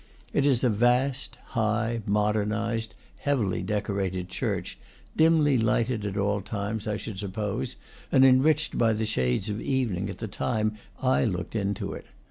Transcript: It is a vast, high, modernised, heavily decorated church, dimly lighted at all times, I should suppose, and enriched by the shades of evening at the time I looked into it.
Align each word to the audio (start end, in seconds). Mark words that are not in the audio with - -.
It 0.33 0.47
is 0.47 0.63
a 0.63 0.69
vast, 0.71 1.35
high, 1.49 2.01
modernised, 2.07 2.95
heavily 3.19 3.61
decorated 3.61 4.29
church, 4.29 4.79
dimly 5.15 5.59
lighted 5.59 6.05
at 6.05 6.17
all 6.17 6.41
times, 6.41 6.87
I 6.87 6.97
should 6.97 7.19
suppose, 7.19 7.75
and 8.11 8.25
enriched 8.25 8.79
by 8.79 8.93
the 8.93 9.05
shades 9.05 9.47
of 9.47 9.61
evening 9.61 10.09
at 10.09 10.17
the 10.17 10.27
time 10.27 10.75
I 11.03 11.23
looked 11.25 11.55
into 11.55 11.93
it. 11.93 12.07